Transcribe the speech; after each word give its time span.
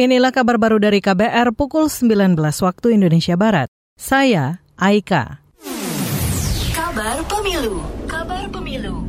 Inilah 0.00 0.32
kabar 0.32 0.56
baru 0.56 0.80
dari 0.80 1.04
KBR 1.04 1.52
pukul 1.52 1.92
19 1.92 2.32
waktu 2.40 2.96
Indonesia 2.96 3.36
Barat. 3.36 3.68
Saya 4.00 4.64
Aika. 4.80 5.44
Kabar 6.72 7.20
Pemilu. 7.28 7.84
Kabar 8.08 8.48
Pemilu. 8.48 9.04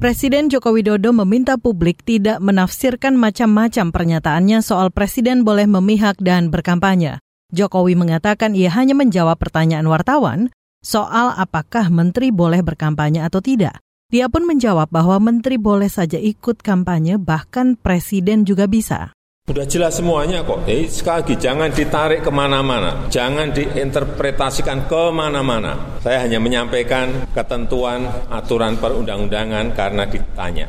Presiden 0.00 0.48
Joko 0.48 0.72
Widodo 0.72 1.12
meminta 1.12 1.60
publik 1.60 2.00
tidak 2.00 2.40
menafsirkan 2.40 3.12
macam-macam 3.12 3.92
pernyataannya 3.92 4.64
soal 4.64 4.88
presiden 4.88 5.44
boleh 5.44 5.68
memihak 5.68 6.16
dan 6.16 6.48
berkampanye. 6.48 7.20
Jokowi 7.52 7.92
mengatakan 7.92 8.56
ia 8.56 8.72
hanya 8.72 8.96
menjawab 8.96 9.36
pertanyaan 9.36 9.84
wartawan 9.84 10.48
soal 10.80 11.36
apakah 11.36 11.92
menteri 11.92 12.32
boleh 12.32 12.64
berkampanye 12.64 13.20
atau 13.20 13.44
tidak. 13.44 13.84
Dia 14.08 14.32
pun 14.32 14.48
menjawab 14.48 14.88
bahwa 14.88 15.20
menteri 15.20 15.60
boleh 15.60 15.92
saja 15.92 16.16
ikut 16.16 16.64
kampanye, 16.64 17.20
bahkan 17.20 17.76
presiden 17.76 18.48
juga 18.48 18.64
bisa. 18.64 19.12
Sudah 19.46 19.62
jelas 19.62 19.94
semuanya 19.94 20.42
kok. 20.42 20.66
Jadi 20.66 20.90
sekali 20.90 21.22
lagi 21.22 21.34
jangan 21.38 21.70
ditarik 21.70 22.20
ke 22.26 22.34
mana-mana, 22.34 23.06
jangan 23.14 23.54
diinterpretasikan 23.54 24.90
ke 24.90 25.14
mana-mana. 25.14 26.02
Saya 26.02 26.26
hanya 26.26 26.42
menyampaikan 26.42 27.30
ketentuan 27.30 28.10
aturan 28.26 28.74
perundang-undangan 28.74 29.70
karena 29.78 30.02
ditanya. 30.10 30.66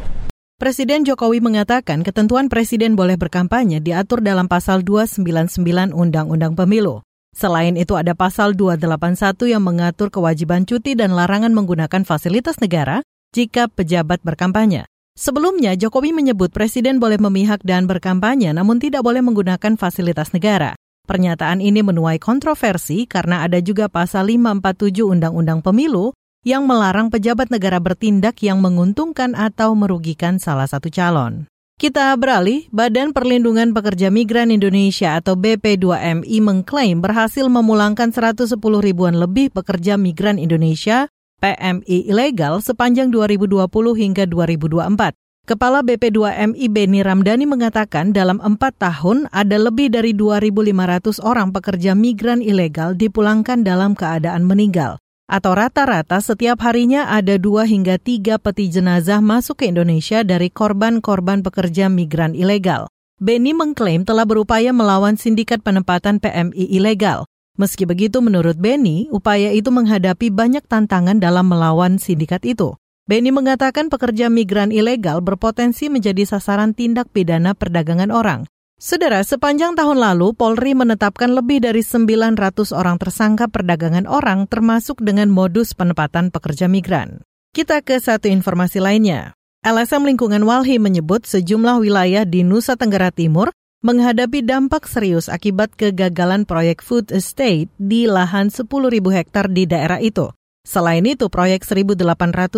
Presiden 0.61 1.02
Jokowi 1.09 1.41
mengatakan 1.41 2.05
ketentuan 2.05 2.53
presiden 2.53 2.93
boleh 2.93 3.17
berkampanye 3.17 3.81
diatur 3.81 4.21
dalam 4.21 4.45
pasal 4.45 4.85
299 4.85 5.97
Undang-Undang 5.97 6.53
Pemilu. 6.53 7.02
Selain 7.33 7.73
itu 7.81 7.97
ada 7.97 8.13
pasal 8.13 8.53
281 8.53 9.57
yang 9.57 9.66
mengatur 9.66 10.13
kewajiban 10.13 10.69
cuti 10.69 10.94
dan 10.94 11.17
larangan 11.17 11.49
menggunakan 11.49 12.05
fasilitas 12.05 12.61
negara 12.61 13.02
jika 13.33 13.69
pejabat 13.73 14.21
berkampanye. 14.21 14.85
Sebelumnya, 15.17 15.73
Jokowi 15.73 16.13
menyebut 16.13 16.53
Presiden 16.53 17.02
boleh 17.02 17.17
memihak 17.17 17.66
dan 17.66 17.89
berkampanye 17.89 18.53
namun 18.53 18.77
tidak 18.77 19.02
boleh 19.02 19.25
menggunakan 19.25 19.73
fasilitas 19.73 20.30
negara. 20.30 20.77
Pernyataan 21.09 21.58
ini 21.58 21.81
menuai 21.81 22.21
kontroversi 22.21 23.09
karena 23.09 23.41
ada 23.41 23.58
juga 23.58 23.89
pasal 23.89 24.30
547 24.30 25.02
Undang-Undang 25.02 25.66
Pemilu 25.66 26.14
yang 26.45 26.69
melarang 26.69 27.09
pejabat 27.09 27.50
negara 27.50 27.81
bertindak 27.81 28.45
yang 28.45 28.61
menguntungkan 28.61 29.33
atau 29.33 29.73
merugikan 29.73 30.38
salah 30.38 30.69
satu 30.69 30.94
calon. 30.94 31.50
Kita 31.81 32.13
beralih, 32.13 32.69
Badan 32.69 33.09
Perlindungan 33.09 33.73
Pekerja 33.73 34.13
Migran 34.13 34.53
Indonesia 34.53 35.17
atau 35.17 35.34
BP2MI 35.34 36.38
mengklaim 36.45 37.02
berhasil 37.02 37.45
memulangkan 37.50 38.13
110 38.13 38.53
ribuan 38.58 39.17
lebih 39.17 39.50
pekerja 39.50 39.97
migran 39.97 40.38
Indonesia 40.38 41.09
PMI 41.38 42.09
ilegal 42.09 42.66
sepanjang 42.66 43.13
2020 43.13 43.69
hingga 43.93 44.25
2024. 44.25 45.13
Kepala 45.45 45.85
BP2MI 45.85 46.66
Beni 46.66 47.05
Ramdhani 47.05 47.45
mengatakan 47.45 48.09
dalam 48.09 48.41
empat 48.41 48.73
tahun 48.81 49.29
ada 49.29 49.55
lebih 49.61 49.94
dari 49.94 50.17
2.500 50.17 51.21
orang 51.21 51.53
pekerja 51.53 51.94
migran 51.94 52.41
ilegal 52.41 52.97
dipulangkan 52.97 53.61
dalam 53.61 53.94
keadaan 53.94 54.49
meninggal. 54.49 54.97
Atau 55.29 55.53
rata-rata 55.53 56.17
setiap 56.25 56.57
harinya 56.66 57.05
ada 57.05 57.38
dua 57.38 57.69
hingga 57.69 58.01
tiga 58.01 58.41
peti 58.41 58.73
jenazah 58.73 59.22
masuk 59.22 59.61
ke 59.61 59.69
Indonesia 59.69 60.25
dari 60.25 60.49
korban-korban 60.49 61.45
pekerja 61.45 61.85
migran 61.85 62.33
ilegal. 62.33 62.89
Beni 63.22 63.53
mengklaim 63.53 64.09
telah 64.09 64.25
berupaya 64.25 64.73
melawan 64.73 65.22
sindikat 65.22 65.61
penempatan 65.61 66.17
PMI 66.17 66.66
ilegal. 66.75 67.29
Meski 67.58 67.89
begitu, 67.89 68.22
menurut 68.22 68.53
Benny, 68.53 69.09
upaya 69.09 69.50
itu 69.50 69.73
menghadapi 69.73 70.30
banyak 70.30 70.61
tantangan 70.69 71.17
dalam 71.17 71.50
melawan 71.50 71.97
sindikat 71.97 72.45
itu. 72.45 72.77
Benny 73.09 73.33
mengatakan 73.33 73.89
pekerja 73.89 74.30
migran 74.30 74.69
ilegal 74.69 75.25
berpotensi 75.25 75.89
menjadi 75.89 76.22
sasaran 76.22 76.78
tindak 76.78 77.09
pidana 77.09 77.58
perdagangan 77.58 78.13
orang. 78.13 78.45
Saudara, 78.78 79.25
sepanjang 79.25 79.73
tahun 79.73 79.97
lalu, 79.97 80.38
Polri 80.38 80.78
menetapkan 80.78 81.33
lebih 81.33 81.66
dari 81.66 81.81
900 81.81 82.38
orang 82.78 83.02
tersangka 83.02 83.50
perdagangan 83.50 84.05
orang 84.05 84.45
termasuk 84.45 85.02
dengan 85.02 85.33
modus 85.33 85.73
penempatan 85.73 86.30
pekerja 86.30 86.69
migran. 86.69 87.25
Kita 87.57 87.81
ke 87.81 87.97
satu 87.97 88.29
informasi 88.29 88.78
lainnya. 88.78 89.34
LSM 89.66 90.06
Lingkungan 90.06 90.45
Walhi 90.45 90.78
menyebut 90.78 91.25
sejumlah 91.25 91.81
wilayah 91.81 92.22
di 92.22 92.45
Nusa 92.45 92.78
Tenggara 92.78 93.09
Timur 93.09 93.50
menghadapi 93.88 94.44
dampak 94.44 94.84
serius 94.84 95.31
akibat 95.31 95.72
kegagalan 95.80 96.44
proyek 96.44 96.84
food 96.84 97.08
estate 97.16 97.72
di 97.80 98.03
lahan 98.03 98.52
10.000 98.52 98.68
hektar 99.16 99.48
di 99.48 99.64
daerah 99.64 100.03
itu. 100.03 100.28
Selain 100.68 101.08
itu, 101.08 101.31
proyek 101.31 101.64
1.800 101.64 101.96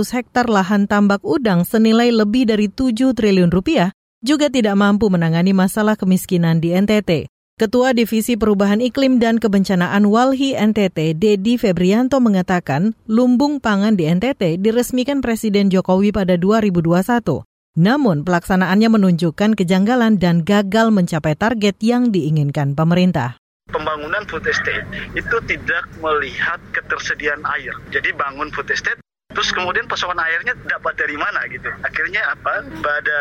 hektar 0.09 0.49
lahan 0.49 0.89
tambak 0.89 1.21
udang 1.21 1.61
senilai 1.61 2.09
lebih 2.09 2.49
dari 2.49 2.65
7 2.65 3.13
triliun 3.13 3.53
rupiah 3.53 3.93
juga 4.25 4.49
tidak 4.49 4.73
mampu 4.73 5.13
menangani 5.13 5.53
masalah 5.53 5.93
kemiskinan 5.93 6.57
di 6.57 6.73
NTT. 6.73 7.29
Ketua 7.59 7.91
Divisi 7.91 8.39
Perubahan 8.39 8.79
Iklim 8.79 9.19
dan 9.19 9.35
Kebencanaan 9.35 10.07
Walhi 10.07 10.55
NTT, 10.55 11.19
Dedi 11.19 11.59
Febrianto 11.59 12.17
mengatakan, 12.23 12.95
lumbung 13.05 13.59
pangan 13.59 13.99
di 13.99 14.07
NTT 14.07 14.63
diresmikan 14.63 15.19
Presiden 15.19 15.67
Jokowi 15.67 16.15
pada 16.15 16.39
2021. 16.39 17.48
Namun 17.77 18.25
pelaksanaannya 18.25 18.89
menunjukkan 18.89 19.53
kejanggalan 19.53 20.17
dan 20.17 20.41
gagal 20.41 20.89
mencapai 20.89 21.37
target 21.37 21.77
yang 21.83 22.09
diinginkan 22.09 22.73
pemerintah 22.73 23.37
pembangunan 23.69 24.25
food 24.25 24.41
estate 24.49 24.81
itu 25.13 25.37
tidak 25.45 25.85
melihat 26.01 26.57
ketersediaan 26.73 27.45
air. 27.45 27.69
Jadi 27.93 28.09
bangun 28.17 28.49
food 28.49 28.65
estate 28.73 28.97
Terus 29.29 29.53
kemudian 29.53 29.85
pasokan 29.85 30.17
airnya 30.17 30.57
dapat 30.65 30.97
dari 30.97 31.13
mana 31.13 31.45
gitu. 31.53 31.69
Akhirnya 31.85 32.33
apa? 32.33 32.65
Pada 32.81 33.19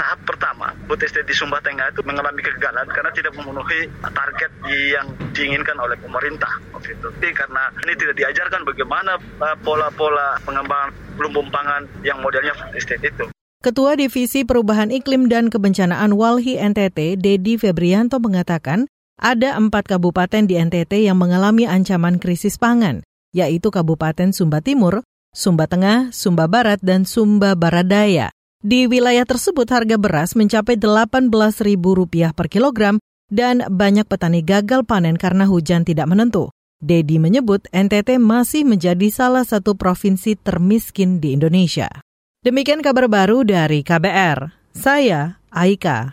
tahap 0.00 0.24
pertama, 0.24 0.72
food 0.88 1.04
estate 1.04 1.28
di 1.28 1.36
Sumba 1.36 1.60
Tengah 1.60 1.92
itu 1.92 2.00
mengalami 2.08 2.40
kegagalan 2.40 2.88
karena 2.88 3.12
tidak 3.12 3.36
memenuhi 3.36 3.84
target 4.00 4.48
yang 4.72 5.12
diinginkan 5.36 5.76
oleh 5.76 6.00
pemerintah. 6.00 6.56
Gitu. 6.80 7.04
Tapi 7.04 7.36
karena 7.36 7.68
ini 7.84 7.92
tidak 8.00 8.16
diajarkan 8.16 8.64
bagaimana 8.64 9.20
uh, 9.44 9.56
pola-pola 9.60 10.40
pengembangan 10.40 10.88
lumbung 11.20 11.52
pangan 11.52 11.84
yang 12.00 12.16
modelnya 12.24 12.56
food 12.56 12.72
estate 12.72 13.04
itu. 13.12 13.28
Ketua 13.62 13.94
Divisi 13.94 14.42
Perubahan 14.42 14.90
Iklim 14.90 15.30
dan 15.30 15.46
Kebencanaan 15.46 16.18
Walhi 16.18 16.58
NTT, 16.58 17.14
Dedi 17.14 17.54
Febrianto 17.54 18.18
mengatakan, 18.18 18.90
ada 19.22 19.54
empat 19.54 19.86
kabupaten 19.86 20.50
di 20.50 20.58
NTT 20.58 21.06
yang 21.06 21.14
mengalami 21.14 21.70
ancaman 21.70 22.18
krisis 22.18 22.58
pangan, 22.58 23.06
yaitu 23.30 23.70
Kabupaten 23.70 24.34
Sumba 24.34 24.58
Timur, 24.58 25.06
Sumba 25.30 25.70
Tengah, 25.70 26.10
Sumba 26.10 26.50
Barat, 26.50 26.82
dan 26.82 27.06
Sumba 27.06 27.54
Barat 27.54 27.86
Daya. 27.86 28.34
Di 28.66 28.90
wilayah 28.90 29.22
tersebut 29.22 29.70
harga 29.70 29.94
beras 29.94 30.34
mencapai 30.34 30.74
Rp18.000 30.82 32.34
per 32.34 32.50
kilogram 32.50 32.98
dan 33.30 33.62
banyak 33.70 34.10
petani 34.10 34.42
gagal 34.42 34.82
panen 34.82 35.14
karena 35.14 35.46
hujan 35.46 35.86
tidak 35.86 36.10
menentu. 36.10 36.50
Dedi 36.82 37.22
menyebut 37.22 37.70
NTT 37.70 38.18
masih 38.18 38.66
menjadi 38.66 39.06
salah 39.14 39.46
satu 39.46 39.78
provinsi 39.78 40.34
termiskin 40.34 41.22
di 41.22 41.38
Indonesia. 41.38 42.02
Demikian 42.42 42.82
kabar 42.82 43.06
baru 43.06 43.46
dari 43.46 43.86
KBR. 43.86 44.50
Saya 44.74 45.38
Aika. 45.54 46.10